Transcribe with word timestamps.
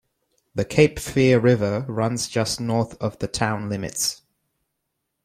The 0.55 0.65
Cape 0.65 0.97
Fear 0.97 1.39
River 1.41 1.81
runs 1.87 2.27
just 2.27 2.59
north 2.59 2.97
of 2.99 3.19
the 3.19 3.27
town 3.27 3.69
limits. 3.69 4.23